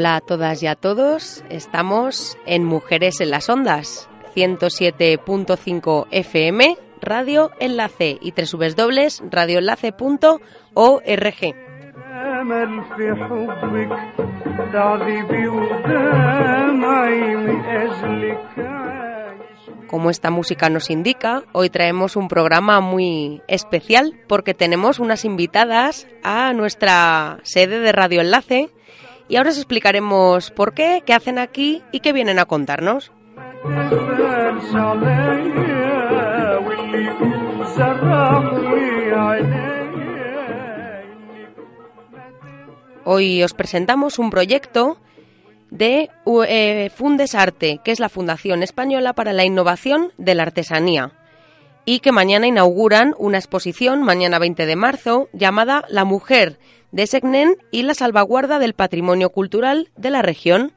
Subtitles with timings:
[0.00, 1.44] Hola a todas y a todos.
[1.50, 10.40] Estamos en Mujeres en las Ondas, 107.5 FM, Radio Enlace y tres dobles radioenlace.org.
[19.86, 26.08] Como esta música nos indica, hoy traemos un programa muy especial porque tenemos unas invitadas
[26.22, 28.70] a nuestra sede de Radio Enlace
[29.30, 33.12] y ahora os explicaremos por qué, qué hacen aquí y qué vienen a contarnos.
[43.04, 44.98] Hoy os presentamos un proyecto
[45.70, 46.10] de
[46.48, 51.12] eh, Fundesarte, que es la Fundación Española para la Innovación de la Artesanía,
[51.84, 56.58] y que mañana inauguran una exposición, mañana 20 de marzo, llamada La Mujer
[56.92, 60.72] de Segnen y la salvaguarda del patrimonio cultural de la región.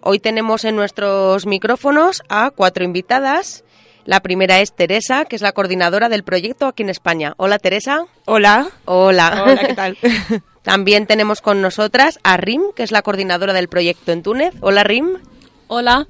[0.00, 3.64] Hoy tenemos en nuestros micrófonos a cuatro invitadas.
[4.04, 7.34] La primera es Teresa, que es la coordinadora del proyecto aquí en España.
[7.38, 8.06] Hola, Teresa.
[8.24, 8.68] Hola.
[8.84, 9.42] Hola.
[9.44, 9.98] Hola, ¿qué tal?
[10.62, 14.54] También tenemos con nosotras a Rim, que es la coordinadora del proyecto en Túnez.
[14.60, 15.18] Hola, Rim.
[15.66, 16.06] Hola.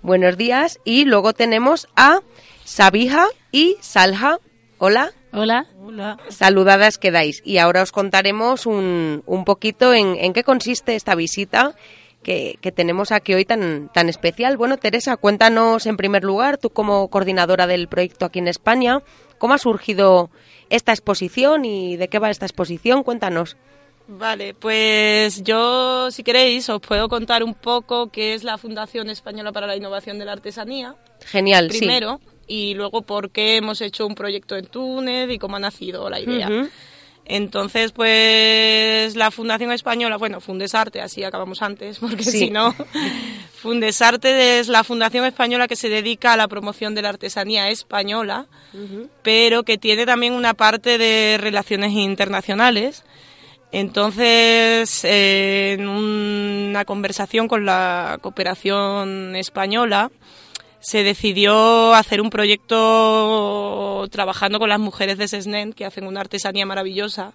[0.00, 0.80] Buenos días.
[0.84, 2.20] Y luego tenemos a
[2.64, 4.38] Sabija y Salja.
[4.78, 5.12] Hola.
[5.34, 5.66] Hola.
[5.84, 6.18] Hola.
[6.28, 7.42] Saludadas quedáis.
[7.44, 11.74] Y ahora os contaremos un, un poquito en, en qué consiste esta visita
[12.22, 14.56] que, que tenemos aquí hoy tan, tan especial.
[14.56, 19.02] Bueno, Teresa, cuéntanos en primer lugar, tú como coordinadora del proyecto aquí en España,
[19.38, 20.30] ¿cómo ha surgido
[20.70, 23.02] esta exposición y de qué va esta exposición?
[23.02, 23.56] Cuéntanos.
[24.06, 29.50] Vale, pues yo, si queréis, os puedo contar un poco qué es la Fundación Española
[29.50, 30.94] para la Innovación de la Artesanía,
[31.24, 31.88] Genial, sí.
[32.46, 36.20] Y luego por qué hemos hecho un proyecto en Túnez y cómo ha nacido la
[36.20, 36.48] idea.
[37.26, 42.38] Entonces, pues la Fundación Española, bueno, Fundesarte, así acabamos antes, porque Sí.
[42.38, 42.74] si no,
[43.54, 48.46] Fundesarte es la Fundación Española que se dedica a la promoción de la artesanía española,
[49.22, 53.04] pero que tiene también una parte de relaciones internacionales.
[53.72, 60.10] Entonces, eh, en una conversación con la cooperación española,
[60.84, 66.66] se decidió hacer un proyecto trabajando con las mujeres de Sesnen, que hacen una artesanía
[66.66, 67.32] maravillosa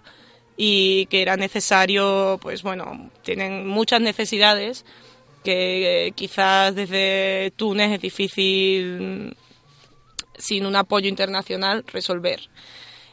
[0.56, 4.84] y que era necesario, pues bueno, tienen muchas necesidades
[5.42, 9.36] que eh, quizás desde Túnez es difícil
[10.38, 12.40] sin un apoyo internacional resolver.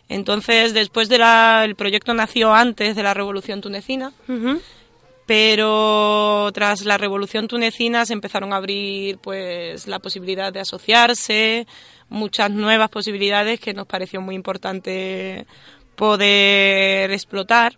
[0.08, 4.14] Entonces, después de la, el proyecto nació antes de la Revolución tunecina.
[5.28, 11.68] Pero tras la revolución tunecina se empezaron a abrir pues la posibilidad de asociarse,
[12.08, 15.46] muchas nuevas posibilidades que nos pareció muy importante
[15.98, 17.78] poder explotar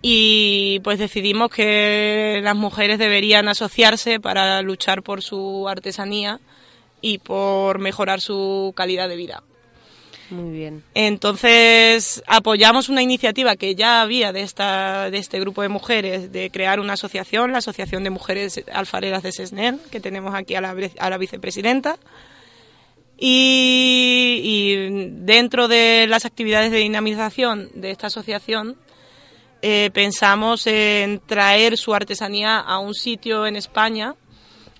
[0.00, 6.40] y pues decidimos que las mujeres deberían asociarse para luchar por su artesanía
[7.02, 9.42] y por mejorar su calidad de vida.
[10.30, 10.82] Muy bien.
[10.94, 16.50] Entonces apoyamos una iniciativa que ya había de esta de este grupo de mujeres de
[16.50, 20.74] crear una asociación, la Asociación de Mujeres Alfareras de Sesnen, que tenemos aquí a la,
[20.98, 21.96] a la vicepresidenta.
[23.18, 28.76] Y, y dentro de las actividades de dinamización de esta asociación
[29.62, 34.14] eh, pensamos en traer su artesanía a un sitio en España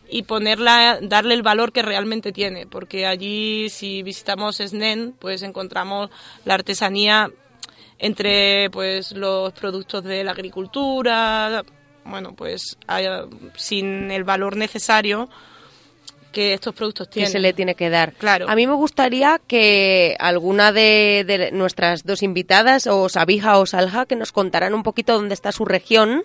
[0.09, 6.11] y ponerla, darle el valor que realmente tiene, porque allí si visitamos SNEN, pues encontramos
[6.45, 7.31] la artesanía
[7.99, 11.65] entre pues los productos de la agricultura,
[12.05, 13.07] bueno, pues hay-
[13.57, 15.29] sin el valor necesario
[16.33, 17.33] que estos productos que tienen.
[17.33, 18.13] se le tiene que dar.
[18.13, 18.47] Claro.
[18.51, 24.05] A mí me gustaría que alguna de, de nuestras dos invitadas, o Sabija o Salja,
[24.05, 26.23] que nos contaran un poquito dónde está su región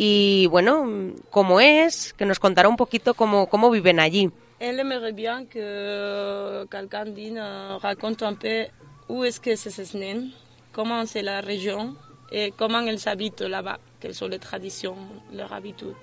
[0.00, 4.30] y, bueno, cómo es, que nos contara un poquito cómo, cómo viven allí.
[4.60, 8.66] Elle aimerait bien que quelqu'un dîne, euh, raconte un peu
[9.08, 10.30] où est-ce que c'est Sesnen,
[10.72, 11.96] comment c'est la région
[12.30, 14.96] et comment elles habitent là-bas, quelles sont les traditions,
[15.32, 15.94] leurs habitudes.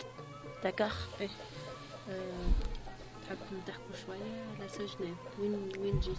[0.61, 0.95] D'accord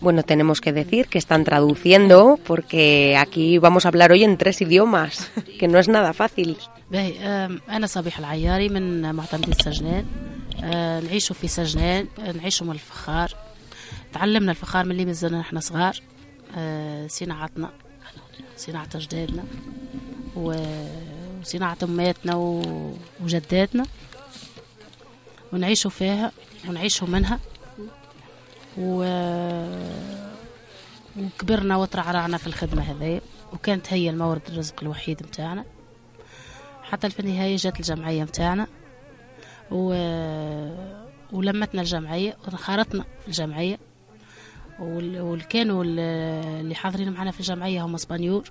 [0.00, 4.60] Bueno, tenemos que decir que están traduciendo porque aquí vamos a hablar hoy en tres
[4.60, 6.56] idiomas, que no es nada fácil.
[10.64, 11.00] آه،
[16.54, 17.06] آه،
[20.54, 21.78] آه، صناعة
[22.36, 22.92] و-
[23.24, 23.84] وجداتنا.
[25.52, 26.32] ونعيشوا فيها
[26.68, 27.40] ونعيشوا منها.
[28.78, 29.04] و...
[31.18, 33.20] وكبرنا وترعرعنا في الخدمة هذه
[33.52, 35.64] وكانت هي المورد الرزق الوحيد متاعنا.
[36.82, 38.66] حتى في النهاية جات الجمعية متاعنا.
[39.70, 39.88] و...
[41.32, 43.78] ولمتنا الجمعية وانخرطنا في الجمعية.
[44.80, 46.00] وال- واللي كانوا ال-
[46.60, 48.44] اللي حاضرين معنا في الجمعية هم اسبانيول.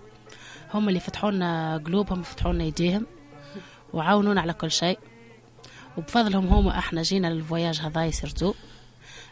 [0.74, 3.06] هم اللي فتحوا لنا قلوبهم وفتحوا لنا يديهم
[3.94, 5.00] وعاونونا على كل شيء.
[5.98, 8.54] وبفضلهم هما إحنا جينا للفواياج هذا سيرتو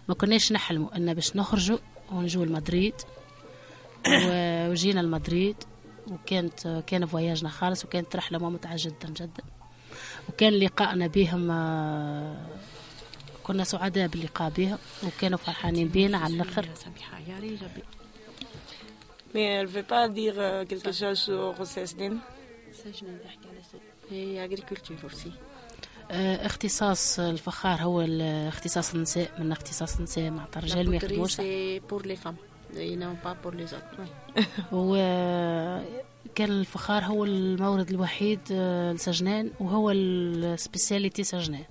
[0.09, 1.77] ما كناش نحلموا أن باش نخرجوا
[2.11, 2.93] ونجوا لمدريد
[4.69, 5.55] وجينا لمدريد
[6.07, 9.43] وكانت كان فواياجنا خالص وكانت رحلة ممتعة جدا جدا
[10.29, 12.47] وكان لقائنا بهم آه،
[13.43, 16.65] كنا سعداء باللقاء بهم وكانوا فرحانين بينا على الأخر
[19.33, 20.35] Mais elle veut pas dire
[20.69, 22.13] quelque chose sur Cesden.
[24.11, 25.31] هي agriculture aussi.
[26.13, 28.01] آه، اختصاص الفخار هو
[28.47, 31.41] اختصاص النساء من اختصاص النساء مع الرجال ما يخدموش
[31.89, 32.07] بور
[36.35, 41.63] كان الفخار هو المورد الوحيد آه، لسجنان وهو السبيسياليتي سجنان.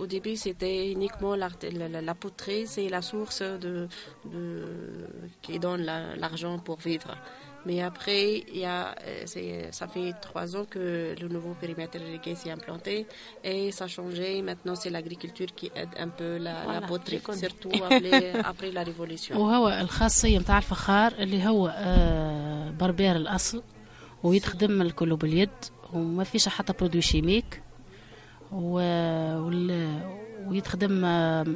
[0.00, 3.88] Au début, c'était uniquement la, la, la poterie, c'est la source de,
[4.32, 4.64] de,
[5.42, 5.82] qui donne
[6.22, 7.10] l'argent la, pour vivre.
[7.66, 8.24] Mais après,
[8.54, 10.84] il y a, euh, ça fait trois ans que
[11.22, 13.06] le nouveau périmètre irrigué s'est implanté
[13.50, 14.28] et ça a changé.
[14.42, 17.38] Maintenant, c'est l'agriculture qui aide un peu la, la Voilà, poterie, je connais.
[17.46, 19.36] surtout après, après la révolution.
[19.36, 23.62] وهو الخاصية متاع الفخار اللي هو آه، بربير الأصل
[24.22, 25.50] ويتخدم الكل باليد
[25.92, 27.62] وما فيش حتى برودوي شيميك
[28.52, 28.72] و...
[29.40, 29.98] وال...
[30.46, 31.46] ويتخدم آه،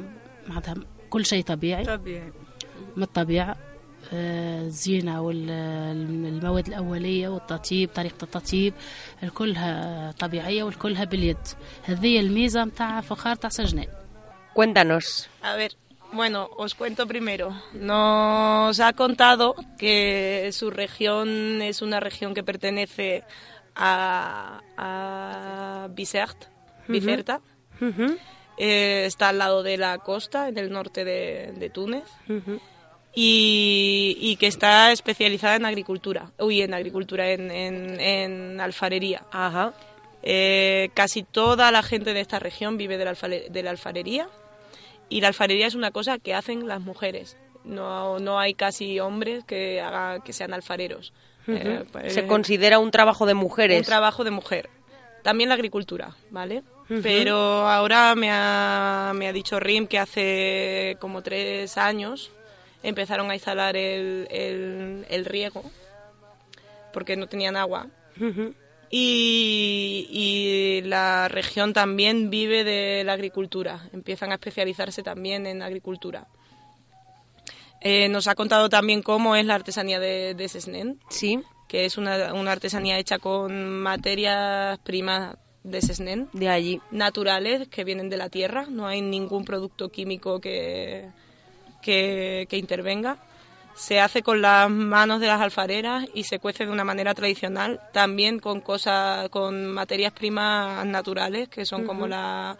[0.47, 0.73] معناتها
[1.09, 2.31] كل شيء طبيعي طبيعي
[2.97, 3.55] من الطبيعة آه،
[4.12, 8.74] الزينة والمواد الأولية والتطيب طريقة التطيب
[9.22, 11.36] الكلها طبيعية والكلها باليد
[11.82, 13.86] هذه الميزة متاع فخار تاع سجنان
[14.54, 15.28] Cuéntanos.
[15.42, 15.72] A ver,
[16.12, 17.46] bueno, os cuento primero.
[17.72, 23.24] Nos ha contado que su región es una región que pertenece
[23.74, 26.46] a, a Bizerte,
[26.88, 27.40] Bizerta.
[27.80, 28.16] Ujú,
[28.56, 32.04] Eh, está al lado de la costa, en el norte de, de Túnez.
[32.28, 32.60] ujú.
[33.21, 36.31] Y, y que está especializada en agricultura.
[36.39, 39.23] Uy, en agricultura, en, en- en alfarería.
[39.31, 39.73] Ajá.
[40.23, 44.29] Eh, casi toda la gente de esta región vive de la, de la alfarería
[45.09, 47.35] y la alfarería es una cosa que hacen las mujeres.
[47.65, 51.11] No, no hay casi hombres que, haga, que sean alfareros.
[51.47, 53.85] Eh, pues, Se considera un trabajo de un mujeres.
[53.85, 54.69] trabajo de mujer.
[55.23, 56.63] También la agricultura, ¿vale?
[57.03, 57.35] Pero
[57.67, 62.31] ahora me ha, me ha dicho Rim que hace como tres años
[62.83, 65.63] empezaron a instalar el, el- el riego
[66.93, 67.87] porque no tenían agua.
[68.91, 76.27] Y, y la región también vive de la agricultura, empiezan a especializarse también en agricultura.
[77.81, 81.97] Eh, nos ha contado también cómo es la artesanía de, de Sesnen, Sí, que es
[81.97, 86.81] una, una artesanía hecha con materias primas de Sesnen, de allí.
[86.91, 91.05] naturales que vienen de la tierra, no hay ningún producto químico que,
[91.81, 93.17] que, que intervenga.
[93.75, 97.79] Se hace con las manos de las alfareras y se cuece de una manera tradicional,
[97.93, 102.57] también con cosas, con materias primas naturales, que son como la,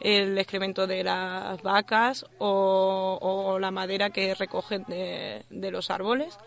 [0.00, 6.38] el excremento de las vacas o, o la madera que recogen de, de los árboles.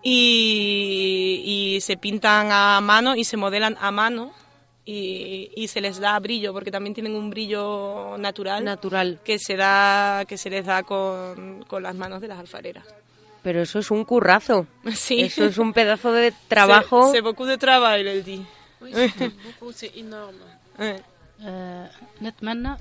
[0.00, 4.32] Y, y se pintan a mano y se modelan a mano
[4.87, 9.19] y, y se les da brillo porque también tienen un brillo natural Natural.
[9.23, 12.85] que se da que se les da con, con las manos de las alfareras
[13.43, 14.67] Pero eso es un currazo.
[14.93, 17.11] sí Eso es un pedazo de trabajo.
[17.13, 18.43] c'est beaucoup de travail elle dit
[18.81, 20.41] Oui, c'est beaucoup, c'est énorme.
[20.79, 21.01] Ouais.
[21.45, 21.89] آه،
[22.21, 22.77] نتمنى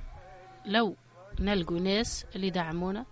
[0.66, 0.96] لو
[1.40, 3.04] نلقوا ناس اللي يدعمونا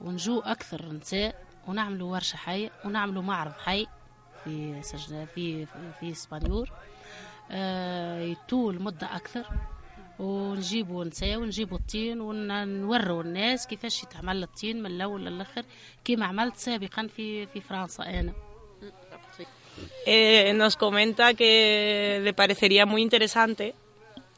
[0.00, 1.34] ونجو أكثر نساء
[1.68, 3.86] ونعملوا ورشة حية ونعملوا معرض حي
[4.44, 6.72] في سجن في في, في اسبانيول آه،
[8.32, 9.44] يطول مدة أكثر
[10.18, 15.62] ونجيبوا نساء ونجيبوا الطين ونوروا الناس كيفاش يتعمل الطين من الأول للآخر
[16.04, 18.32] كيما عملت سابقا في في فرنسا أنا
[20.06, 23.74] Eh, nos comenta que le parecería muy interesante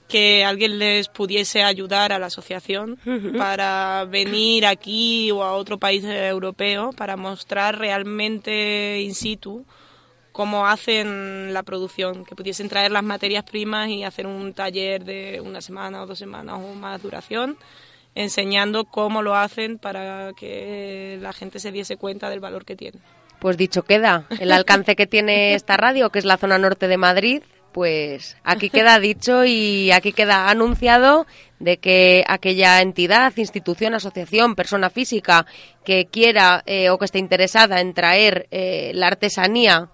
[0.08, 2.98] que alguien les pudiese ayudar a la asociación
[3.36, 9.64] para venir aquí o a otro país europeo para mostrar realmente in situ
[10.33, 15.39] cómo hacen la producción, que pudiesen traer las materias primas y hacer un taller de
[15.39, 17.55] una semana o dos semanas o más duración,
[18.15, 22.99] enseñando cómo lo hacen para que la gente se diese cuenta del valor que tiene.
[23.39, 26.97] Pues dicho queda, el alcance que tiene esta radio, que es la zona norte de
[26.97, 31.25] Madrid, pues aquí queda dicho y aquí queda anunciado
[31.59, 35.45] de que aquella entidad, institución, asociación, persona física
[35.83, 39.89] que quiera eh, o que esté interesada en traer eh, la artesanía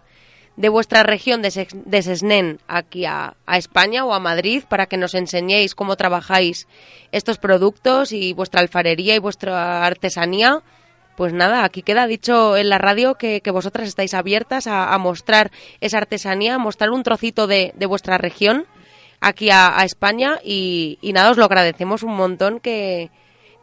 [0.60, 5.16] de vuestra región de, de Sesnen aquí a, España o a Madrid para que nos
[5.16, 6.68] enseñéis cómo trabajáis
[7.14, 10.62] estos productos y vuestra alfarería y vuestra artesanía.
[11.16, 14.98] Pues nada, aquí queda dicho en la radio que, que vosotras estáis abiertas a, a
[14.98, 15.50] mostrar
[15.80, 18.66] esa artesanía, a mostrar un trocito de, de vuestra región
[19.22, 23.12] aquí a, a España y, y nada, os lo agradecemos un montón que,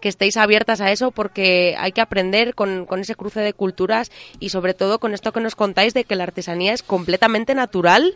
[0.07, 4.51] que estéis abiertas a eso porque hay que aprender con, ese cruce de culturas y
[4.51, 8.15] sobre todo con esto que nos contáis de que la artesanía es completamente natural.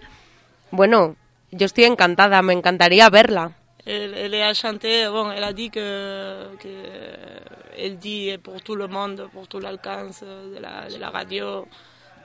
[0.70, 1.16] Bueno,
[1.50, 3.56] yo estoy encantada, me encantaría verla.
[3.84, 6.70] Elle, elle a chanté, bon, elle a dit que, que
[7.76, 11.66] elle dit pour tout le monde, pour tout l'alcance de la, de la radio,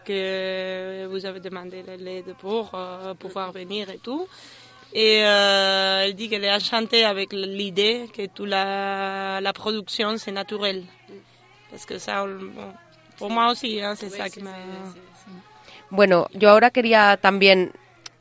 [0.05, 4.27] que vous avez demandé l'aide pour euh, pouvoir venir et tout.
[4.97, 10.31] Et euh, elle dit qu'elle a chanté avec l'idée que toute la, la production c'est
[10.31, 10.83] naturel.
[11.69, 12.73] Parce que ça, on- bon,
[13.17, 14.51] pour moi aussi, hein, c'est ça qui m'a...
[15.89, 17.71] Bueno, yo ahora quería también,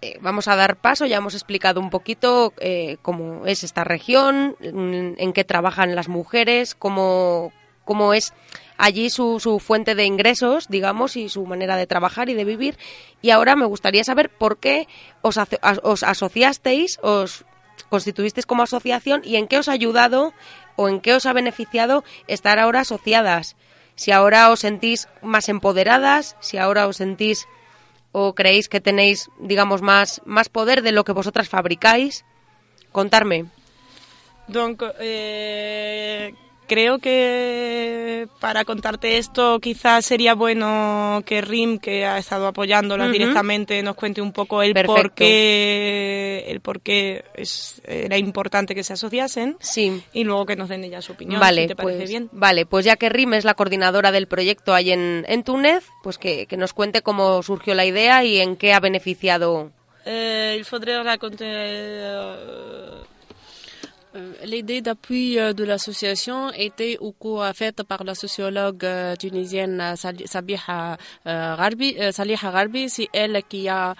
[0.03, 4.57] eh, vamos a dar paso, ya hemos explicado un poquito eh, cómo es esta región,
[4.61, 7.53] en, en qué trabajan las mujeres, cómo,
[7.85, 8.33] cómo es
[8.77, 12.79] allí su, su fuente de ingresos, digamos, y su manera de trabajar y de vivir.
[13.23, 14.89] Y ahora me gustaría saber por qué
[15.23, 15.39] os,
[15.83, 17.45] os asociasteis, os
[17.89, 20.33] constituisteis como asociación y en qué os ha ayudado
[20.77, 23.57] o en qué os ha beneficiado estar ahora asociadas.
[23.97, 27.47] Si ahora os sentís más empoderadas, si ahora os sentís
[28.11, 32.25] o creéis que tenéis, digamos, más, más poder de lo que vosotras fabricáis.
[32.93, 33.47] Contarme.
[36.67, 43.13] Creo que para contarte esto quizás sería bueno que Rim, que ha estado apoyándolas Ujú.
[43.13, 44.95] directamente, nos cuente un poco el Perfecto.
[44.95, 50.03] por qué, el por qué es, era importante que se asociasen Sí.
[50.13, 52.29] y luego que nos den ella su opinión, Vale, si te parece pues, bien.
[52.33, 56.19] vale, pues ya que Rim es la coordinadora del proyecto ahí en, en Túnez, pues
[56.19, 59.71] que, que nos cuente cómo surgió la idea y en qué ha beneficiado.
[60.07, 62.05] Euh, il faudrait raconter...
[64.17, 69.95] euh, L'idée d'appui euh, de l'association était au cours faite par la sociologue euh, tunisienne
[69.97, 73.95] Sabiha euh, Saliha Gharbi, c'est elle qui a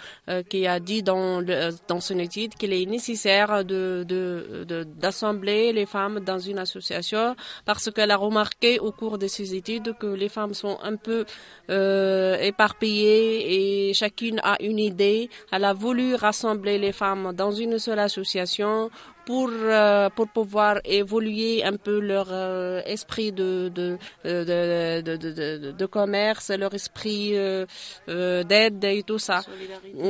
[0.49, 5.73] qui a dit dans le, dans son étude qu'il est nécessaire de de- de- d'assembler
[5.73, 10.07] les femmes dans une association parce qu'elle a remarqué au cours de ses études que
[10.07, 11.25] les femmes sont un peu
[11.71, 15.29] euh, éparpillées et chacune a une idée.
[15.53, 18.91] Elle a voulu rassembler les femmes dans une seule association
[19.27, 25.33] pour euh, pour pouvoir évoluer un peu leur euh, esprit de de de, de, de,
[25.33, 27.65] de- de commerce, leur esprit euh,
[28.09, 29.41] euh, d'aide et tout ça,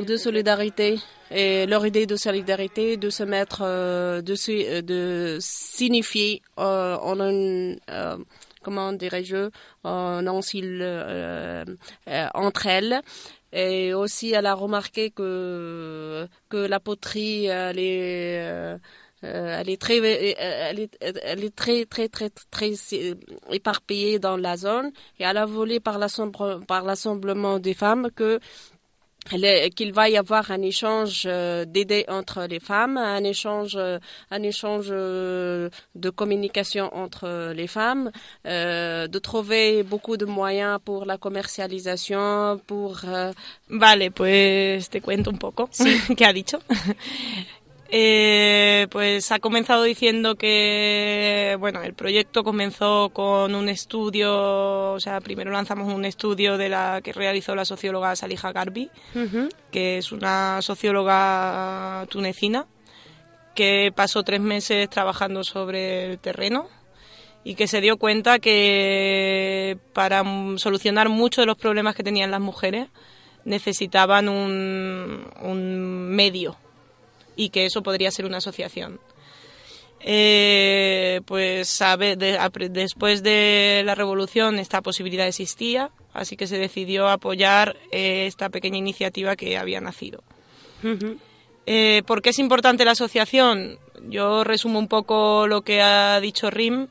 [0.04, 0.98] de solidarité
[1.30, 7.18] et leur idée de solidarité, de se mettre, euh, de se, de signifier euh, en
[7.20, 8.16] un euh,
[8.62, 9.50] comment dirais-je,
[9.84, 10.26] en
[10.82, 11.64] euh,
[12.08, 13.00] euh, entre elles.
[13.56, 18.76] Et aussi, elle a remarqué que que la poterie, elle est
[19.24, 20.34] euh, elle est très, euh,
[20.70, 23.14] elle est, elle est très, très, très, très, euh,
[23.50, 24.92] éparpillée dans la zone.
[25.18, 28.38] Et elle a volé par l'assemble- par l'assemblement des femmes que
[29.74, 31.26] qu'il va y avoir un échange
[31.66, 33.74] d'idées entre les femmes, un échange,
[34.30, 38.10] un échange de communication entre les femmes,
[38.46, 43.32] euh, de trouver beaucoup de moyens pour la commercialisation, pour euh,
[43.70, 45.70] Vale, pues te cuento un poco
[46.16, 46.58] qué ha dicho.
[47.90, 55.20] Eh, pues ha comenzado diciendo que, bueno, el proyecto comenzó con un estudio, o sea,
[55.20, 58.90] primero lanzamos un estudio de la que realizó la socióloga Salija Garbi,
[59.70, 62.66] que es una socióloga tunecina,
[63.54, 66.68] que pasó tres meses trabajando sobre el terreno
[67.44, 70.24] y que se dio cuenta que para
[70.56, 72.88] solucionar muchos de los problemas que tenían las mujeres
[73.44, 76.56] necesitaban un, un medio
[77.36, 79.00] y que eso podría ser una asociación.
[80.06, 82.38] Eh, pues sabe, de-
[82.70, 88.76] después de la revolución esta posibilidad existía, así que se decidió apoyar eh, esta pequeña
[88.76, 90.22] iniciativa que había nacido.
[91.66, 93.78] Eh, ¿Por qué es importante la asociación?
[94.02, 96.88] Yo resumo un poco lo que ha dicho Rim,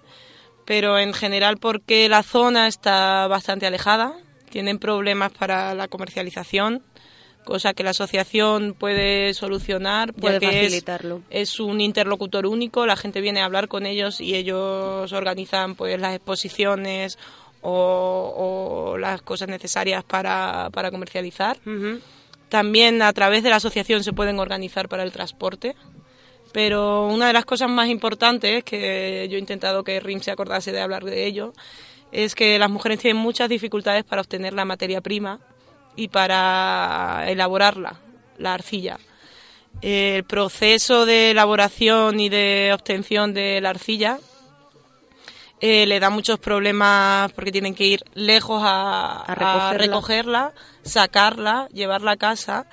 [0.65, 4.17] pero en general porque la zona está bastante alejada,
[4.50, 6.81] tienen problemas para la comercialización,
[7.43, 11.21] cosa que la asociación puede solucionar Puede porque facilitarlo.
[11.29, 16.00] es un interlocutor único, la gente viene a hablar con ellos y ellos organizan pues
[16.00, 17.17] las exposiciones
[17.62, 21.57] o, o las cosas necesarias para, para comercializar.
[22.50, 25.75] También a través de la asociación se pueden organizar para el transporte.
[26.51, 30.71] Pero una de las cosas más importantes, que yo he intentado que RIM se acordase
[30.71, 31.51] de hablar de ello,
[32.12, 35.39] es que las mujeres tienen muchas dificultades para obtener la materia prima
[35.95, 37.95] y para elaborarla,
[38.38, 38.97] la arcilla.
[39.81, 44.19] El proceso de elaboración y de obtención de la arcilla
[45.59, 49.69] eh, le da muchos problemas porque tienen que ir lejos a, A recogerla.
[49.69, 52.65] a recogerla, sacarla, llevarla a casa.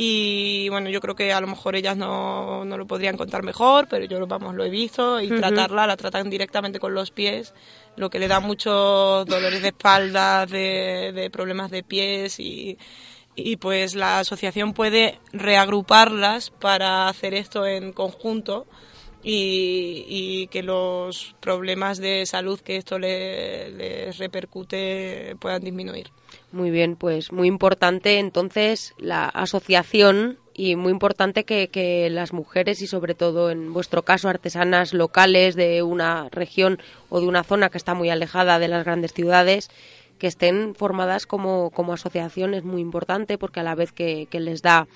[0.00, 3.88] Y bueno, yo creo que a lo mejor ellas no, no lo podrían contar mejor,
[3.90, 7.52] pero yo vamos, lo he visto y tratarla, la tratan directamente con los pies,
[7.96, 12.78] lo que le da muchos dolores de espalda, de, de problemas de pies y,
[13.34, 18.68] y pues la asociación puede reagruparlas para hacer esto en conjunto
[19.30, 26.10] y, que los problemas de salud que esto le- les repercute puedan disminuir.
[26.52, 32.80] Muy bien, pues muy importante entonces la asociación y muy importante que, que las mujeres
[32.82, 36.80] y sobre todo en vuestro caso artesanas locales de una región
[37.10, 39.70] o de una zona que está muy alejada de las grandes ciudades
[40.18, 44.62] que estén formadas como, como asociación es muy importante porque a la vez que les
[44.62, 44.88] da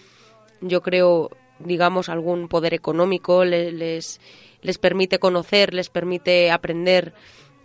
[0.63, 1.31] yo creo,
[1.65, 4.21] digamos, algún poder económico, le- les,
[4.63, 7.13] les permite conocer, les permite aprender,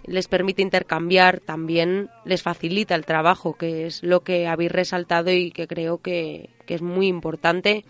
[0.05, 5.51] les permite intercambiar, también les facilita el trabajo, que es lo que habéis resaltado y
[5.51, 7.83] que creo que, que es muy importante.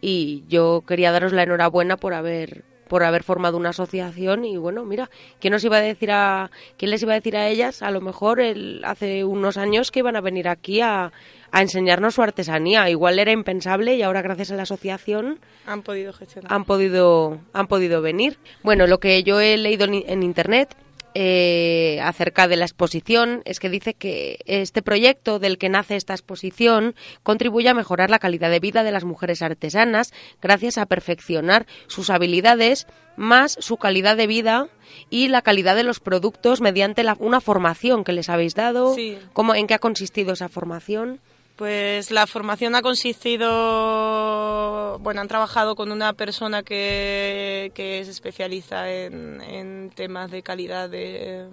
[0.00, 4.84] Y yo quería daros la enhorabuena por haber por haber formado una asociación y bueno,
[4.84, 5.08] mira,
[5.40, 7.80] ¿quién nos iba a decir a quién les iba a decir a ellas?
[7.80, 8.38] A lo mejor
[8.84, 11.10] hace unos años que iban a venir aquí a,
[11.52, 12.88] a enseñarnos su artesanía.
[12.90, 16.52] Igual era impensable y ahora gracias a la asociación Han podido gestionar.
[16.52, 18.38] han podido han podido venir.
[18.62, 20.74] Bueno, lo que yo he leído en, internet
[21.14, 26.14] eh, acerca de la exposición es que dice que este proyecto del que nace esta
[26.14, 30.10] exposición contribuye a mejorar la calidad de vida de las mujeres artesanas
[30.40, 32.86] gracias a perfeccionar sus habilidades
[33.16, 34.68] más su calidad de vida
[35.10, 38.94] y la calidad de los productos mediante la- una formación que les habéis dado.
[38.94, 39.18] Sí.
[39.34, 41.20] ¿Cómo, ¿En qué ha consistido esa formación?
[41.56, 48.90] Pues la formación ha consistido, bueno, han trabajado con una persona que, que se especializa
[48.90, 51.46] en, en temas de calidad de-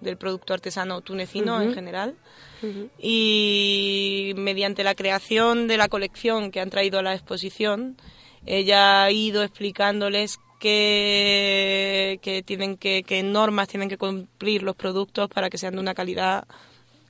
[0.00, 2.14] del producto artesano tunecino en general.
[2.98, 7.96] Y mediante la creación de la colección que han traído a la exposición,
[8.46, 15.28] ella ha ido explicándoles qué, qué tienen que, qué normas tienen que cumplir los productos
[15.28, 16.44] para que sean de una calidad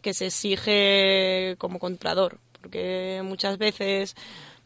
[0.03, 4.15] que se exige como comprador, porque muchas veces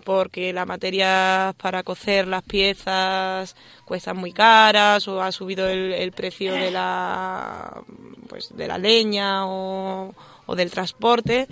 [0.04, 6.12] porque la materia para cocer las piezas cuestan muy caras o ha subido el, el
[6.12, 7.82] precio de la
[8.28, 10.14] pues de la leña o,
[10.46, 11.48] o del transporte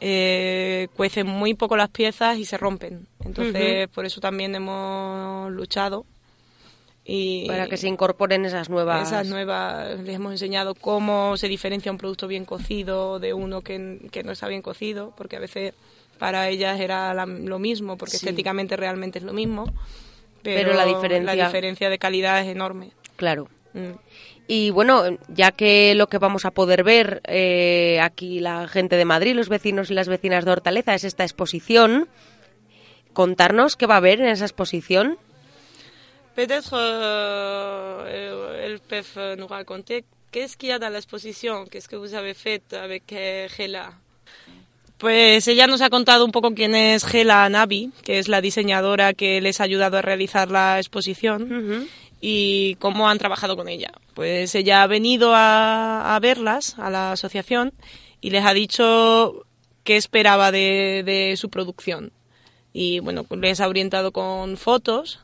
[0.00, 3.06] eh, cuecen muy poco las piezas y se rompen.
[3.22, 6.06] Entonces por eso también hemos luchado
[7.12, 9.08] y Para que se incorporen esas nuevas...
[9.08, 13.98] esas nuevas, les hemos enseñado cómo se diferencia un producto bien cocido de uno que,
[14.12, 15.74] que no está bien cocido, porque a veces
[16.20, 18.26] para ellas era la- lo mismo, porque Sí.
[18.26, 19.64] estéticamente realmente es lo mismo,
[20.42, 22.92] pero, Pero la diferencia- la diferencia de calidad es enorme.
[23.16, 23.48] Claro.
[23.72, 23.92] Mm.
[24.46, 29.04] Y bueno, ya que lo que vamos a poder ver eh, aquí la gente de
[29.04, 32.08] Madrid, los vecinos y las vecinas de Hortaleza, es esta exposición,
[33.12, 35.18] contarnos qué va a haber en esa exposición.
[36.34, 41.96] Peut-être euh, elles peuvent euh, nous raconter qu'est-ce qu'il y a dans l'exposition, qu'est-ce que
[41.96, 43.14] vous avez fait avec
[43.56, 43.92] Gela.
[44.98, 49.14] Pues ella nos ha contado un poco quién es Gela Navi, que es la diseñadora
[49.14, 51.88] que les ha ayudado a realizar la exposición
[52.20, 53.92] y cómo han trabajado con ella.
[54.12, 57.72] Pues ella ha venido a, a verlas, a la asociación,
[58.20, 59.46] y les ha dicho
[59.84, 62.12] qué esperaba de, de su producción.
[62.74, 65.20] Y bueno, les ha orientado con fotos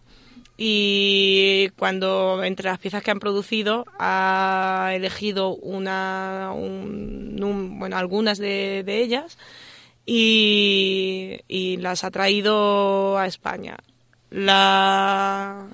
[0.58, 8.38] y cuando entre las piezas que han producido ha elegido una, un- un- bueno, algunas
[8.38, 9.36] de, ellas
[10.06, 13.76] y las ha traído a España.
[14.30, 15.66] La,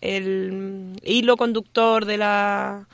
[0.00, 2.86] el hilo conductor de la,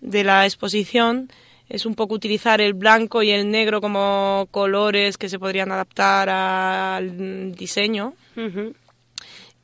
[0.00, 1.28] de la exposición
[1.68, 6.28] es un poco utilizar el blanco y el negro como colores que se podrían adaptar
[6.28, 8.14] al diseño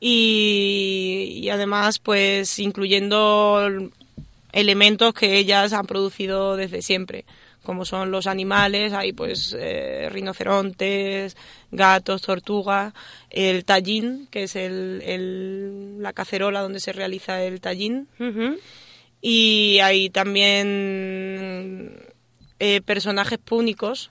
[0.03, 3.69] y, y además pues incluyendo
[4.51, 7.23] elementos que ellas han producido desde siempre
[7.63, 11.37] como son los animales hay pues eh, rinocerontes
[11.71, 12.93] gatos tortugas
[13.29, 18.07] el tallín que es el, el- la cacerola donde se realiza el tallín.
[19.23, 21.91] Y hay también
[22.59, 24.09] eh, personajes púnicos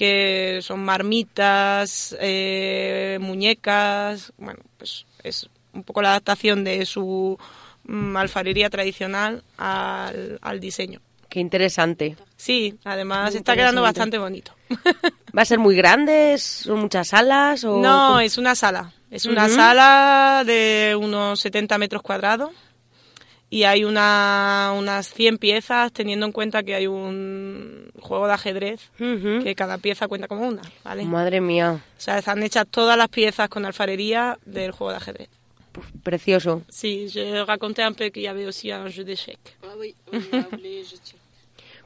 [0.00, 7.38] que son marmitas, eh, muñecas, bueno, pues es un poco la adaptación de su
[7.84, 11.02] mm, alfarería tradicional al, al diseño.
[11.28, 12.16] Qué interesante.
[12.38, 14.54] Sí, además está quedando bastante bonito.
[15.36, 16.38] ¿Va a ser muy grande?
[16.38, 17.62] ¿Son muchas salas?
[17.64, 18.94] O No, es una sala.
[19.10, 22.52] Es una sala de unos 70 metros cuadrados
[23.50, 28.90] y hay una, unas 100 piezas teniendo en cuenta que hay un juego de ajedrez
[29.00, 29.42] Ujú.
[29.42, 31.04] que cada pieza cuenta como una, ¿vale?
[31.04, 35.28] Madre mía, O sea, están hechas todas las piezas con alfarería del juego de ajedrez.
[36.02, 36.62] precioso.
[36.68, 39.54] Sí, je raconté un peu qu'il y avait aussi un jeu d'échecs.
[39.62, 40.46] Ah oui, tiens.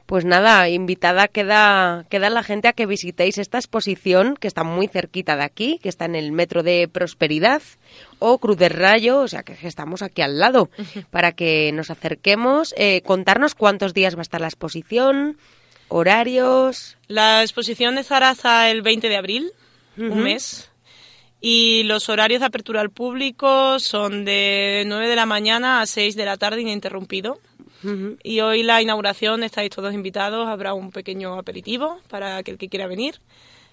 [0.05, 4.87] Pues nada, invitada queda, queda la gente a que visitéis esta exposición que está muy
[4.87, 7.63] cerquita de aquí, que está en el metro de Prosperidad
[8.19, 10.69] o Cruz del Rayo, o sea que estamos aquí al lado,
[11.09, 15.37] para que nos acerquemos, eh, contarnos cuántos días va a estar la exposición,
[15.87, 16.97] horarios.
[17.07, 19.51] La exposición estará hasta el 20 de abril,
[19.97, 20.69] un mes.
[21.41, 26.15] Y los horarios de apertura al público son de 9 de la mañana a 6
[26.15, 27.39] de la tarde ininterrumpido.
[28.23, 32.87] Y hoy la inauguración, estáis todos invitados, habrá un pequeño aperitivo para aquel que quiera
[32.87, 33.19] venir.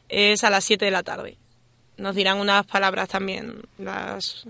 [0.08, 1.38] Es a las 7 de la tarde.
[1.96, 4.44] Nos dirán unas palabras también las,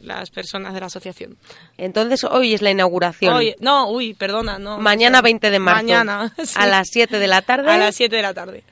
[0.00, 1.36] las personas de la asociación.
[1.78, 3.34] Entonces hoy es la inauguración.
[3.34, 4.78] Hoy- no, uy, perdona, no.
[4.78, 5.82] Mañana 20 de marzo.
[5.82, 6.54] Mañana, sí.
[6.56, 7.70] A las 7 de la tarde.
[7.70, 8.64] A las 7 de la tarde.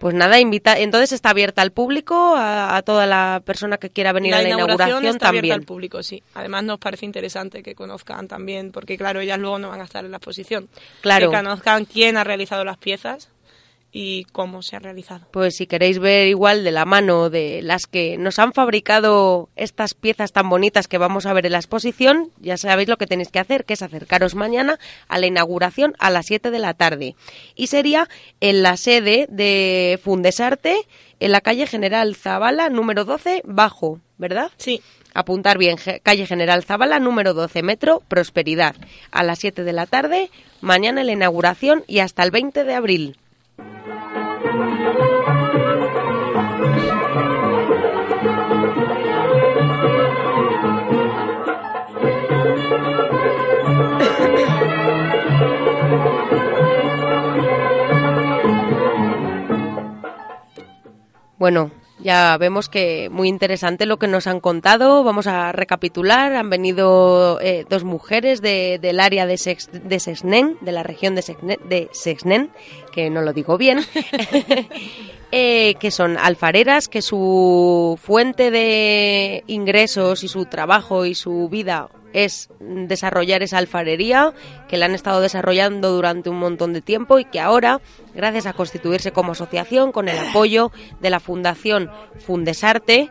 [0.00, 0.78] Pues nada, invita.
[0.78, 4.48] Entonces está abierta al público, a, a toda la persona que quiera venir a la
[4.48, 5.52] inauguración está abierta también.
[5.52, 6.22] al público, sí.
[6.32, 10.02] Además nos parece interesante que conozcan también, porque claro, ellas luego no van a estar
[10.02, 10.70] en la exposición.
[11.02, 11.30] Claro.
[11.30, 13.28] Que conozcan quién ha realizado las piezas
[13.92, 15.26] y cómo se ha realizado.
[15.32, 19.94] Pues si queréis ver igual de la mano de las que nos han fabricado estas
[19.94, 23.30] piezas tan bonitas que vamos a ver en la exposición, ya sabéis lo que tenéis
[23.30, 27.16] que hacer, que es acercaros mañana a la inauguración a las 7 de la tarde.
[27.54, 28.08] Y sería
[28.40, 30.76] en la sede de Fundesarte,
[31.18, 34.50] en la calle General Zavala, número 12, bajo, ¿verdad?
[34.56, 34.80] Sí,
[35.12, 38.76] Apuntar bien, calle General Zavala, número 12, metro Prosperidad,
[39.10, 42.74] a las 7 de la tarde, mañana en la inauguración y hasta el 20 de
[42.74, 43.16] abril.
[61.40, 65.02] Bueno, ya vemos que muy interesante lo que nos han contado.
[65.04, 66.34] Vamos a recapitular.
[66.34, 71.14] Han venido eh, dos mujeres de- del área de, Sex, de Sexnen, de la región
[71.14, 72.50] de, Sexne- de Sexnen,
[72.92, 73.80] que no lo digo bien,
[75.32, 81.88] eh, que son alfareras, que su fuente de ingresos y su trabajo y su vida
[82.12, 84.32] es desarrollar esa alfarería
[84.68, 87.80] que la han estado desarrollando durante un montón de tiempo y que ahora,
[88.14, 93.10] gracias a constituirse como asociación con el apoyo de la Fundación Fundesarte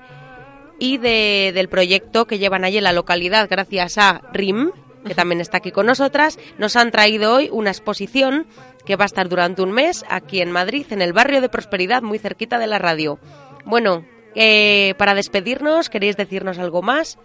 [0.80, 4.72] y de- del proyecto que llevan allí en la localidad, gracias a RIM,
[5.06, 8.48] que también está aquí con nosotras, nos han traído hoy una exposición
[8.86, 12.02] que va a estar durante un mes aquí en Madrid, en el barrio de Prosperidad,
[12.02, 13.20] muy cerquita de la radio.
[13.66, 17.18] Bueno, eh, para despedirnos, ¿queréis decirnos algo más?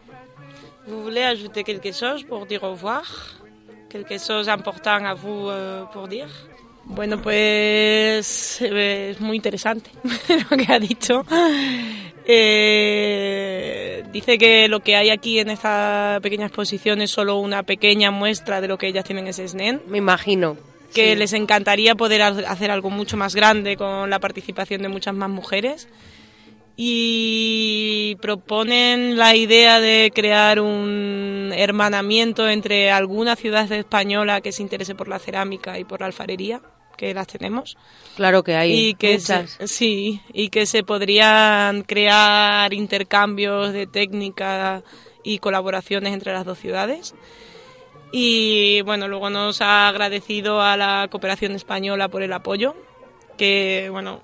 [0.87, 3.05] Vous voulez ajouter quelque chose pour dire au revoir
[3.89, 6.29] Quelque chose important à vous euh, pour dire
[6.87, 9.91] Bueno, pues eh, es muy interesante
[10.51, 11.25] lo que ha dicho.
[12.27, 18.11] Eh, dice que lo que hay aquí en esta pequeña exposición es solo una pequeña
[18.11, 19.83] muestra de lo que ellas tienen en SNEN.
[19.87, 20.57] Me imagino.
[20.93, 21.17] que Sí.
[21.17, 25.29] les encantaría poder ha- hacer algo mucho más grande con la participación de muchas más
[25.29, 25.89] mujeres
[26.77, 34.95] y proponen la idea de crear un hermanamiento entre alguna ciudad española que se interese
[34.95, 36.61] por la cerámica y por la alfarería
[36.97, 37.77] que las tenemos
[38.17, 39.59] Claro que hay y que se, muchas.
[39.71, 44.83] sí y que se podrían crear intercambios de técnica
[45.23, 47.15] y colaboraciones entre las dos ciudades
[48.13, 52.75] y bueno luego nos ha agradecido a la cooperación española por el apoyo
[53.37, 54.23] que bueno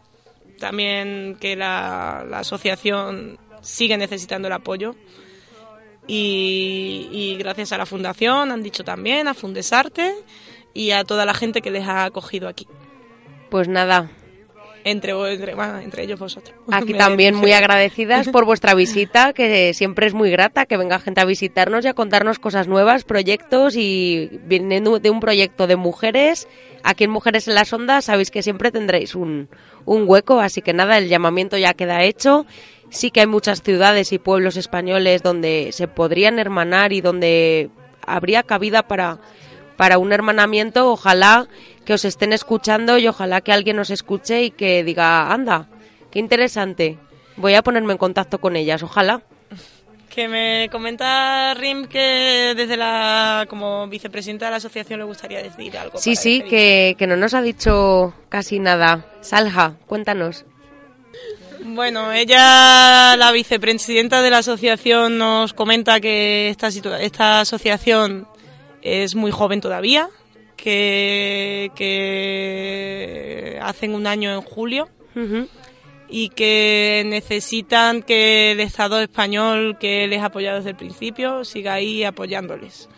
[0.61, 4.95] también que la, asociación sigue necesitando el apoyo.
[6.07, 10.15] Y, y gracias a la fundación han dicho también a Fundesarte
[10.73, 12.67] y a toda la gente que les ha acogido aquí.
[13.51, 14.11] Pues nada,
[14.85, 16.55] entre, entre, bueno, entre ellos vosotros.
[16.71, 21.21] Aquí también muy agradecidas por vuestra visita, que siempre es muy grata que venga gente
[21.21, 26.49] a visitarnos y a contarnos cosas nuevas, proyectos y viniendo de un proyecto de mujeres.
[26.83, 29.49] Aquí en Mujeres en las Ondas sabéis que siempre tendréis un,
[29.85, 32.47] un hueco, así que nada, el llamamiento ya queda hecho.
[32.91, 37.71] Sí que hay muchas ciudades y pueblos españoles donde se podrían hermanar y donde
[38.05, 39.19] habría cabida para,
[39.77, 40.91] para un hermanamiento.
[40.91, 41.49] Ojalá
[41.85, 45.69] que os estén escuchando y ojalá que alguien os escuche y que diga, anda,
[46.11, 46.99] qué interesante.
[47.37, 49.23] Voy a ponerme en contacto con ellas, ojalá.
[50.09, 55.79] Que me comenta Rim que desde la como vicepresidenta de la asociación le gustaría decir
[55.79, 55.99] algo.
[55.99, 56.49] Sí, sí, despedirse.
[56.51, 59.07] que, que no nos ha dicho casi nada.
[59.21, 60.45] Salja, cuéntanos.
[61.65, 68.27] Bueno, ella, la vicepresidenta de la asociación, nos comenta que esta, esta asociación
[68.83, 70.09] es muy joven todavía,
[70.63, 74.89] que, que hacen un año en julio
[76.09, 81.75] y que necesitan que el Estado español, que les ha apoyado desde el principio, siga
[81.75, 82.89] ahí apoyándoles,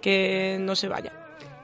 [0.00, 1.12] que no se vaya.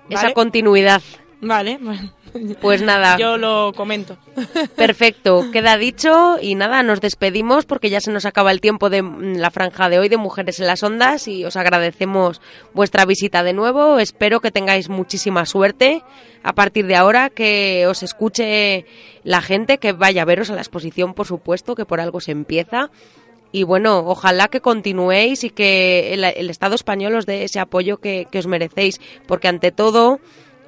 [0.08, 1.02] Esa continuidad.
[1.40, 2.12] Vale, bueno.
[2.60, 3.16] Pues nada.
[3.18, 4.16] Yo lo comento.
[4.76, 9.02] Perfecto, queda dicho y nada, nos despedimos porque ya se nos acaba el tiempo de
[9.02, 12.40] mm, la franja de hoy de Mujeres en las Ondas y os agradecemos
[12.72, 13.98] vuestra visita de nuevo.
[13.98, 16.02] Espero que tengáis muchísima suerte
[16.42, 18.84] a partir de ahora, que os escuche
[19.22, 22.32] la gente, que vaya a veros a la exposición, por supuesto, que por algo se
[22.32, 22.90] empieza.
[23.50, 27.98] Y bueno, ojalá que continuéis y que el, el Estado español os dé ese apoyo
[27.98, 30.18] que, que os merecéis, porque ante todo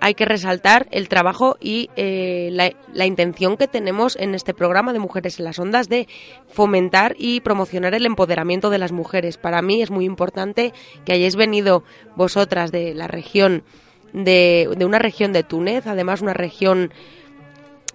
[0.06, 5.00] hay que resaltar el trabajo y eh, la, intención que tenemos en este programa de
[5.00, 6.06] Mujeres en las Ondas de
[6.46, 9.36] fomentar y promocionar el empoderamiento de las mujeres.
[9.36, 10.72] Para mí es muy importante
[11.04, 11.82] que hayáis venido
[12.14, 13.64] vosotras de la región,
[14.12, 16.92] de, de una región de Túnez, además una región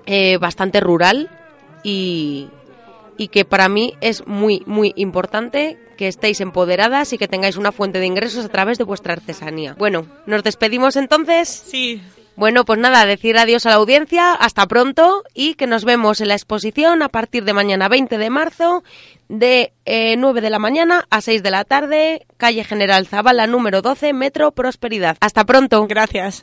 [0.05, 1.29] eh, bastante rural
[1.81, 2.49] y,
[3.15, 7.71] y que para mí es muy, muy importante que estéis empoderadas y que tengáis una
[7.71, 9.75] fuente de ingresos a través de vuestra artesanía.
[9.77, 11.47] Bueno, nos despedimos entonces.
[11.47, 12.01] Sí,
[12.35, 16.29] Bueno, pues nada, decir adiós a la audiencia, hasta pronto y que nos vemos en
[16.29, 18.83] la exposición a partir de mañana 20 de marzo
[19.29, 23.83] de eh, 9 de la mañana a 6 de la tarde, calle General Zavala número
[23.83, 25.17] 12, Metro Prosperidad.
[25.21, 25.85] Hasta pronto.
[25.85, 26.39] gracias.